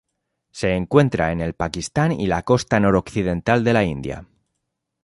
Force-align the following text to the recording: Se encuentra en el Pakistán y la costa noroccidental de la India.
Se 0.49 0.73
encuentra 0.73 1.31
en 1.31 1.41
el 1.41 1.53
Pakistán 1.53 2.11
y 2.13 2.25
la 2.25 2.41
costa 2.41 2.79
noroccidental 2.79 3.63
de 3.63 3.73
la 3.73 3.83
India. 3.83 4.25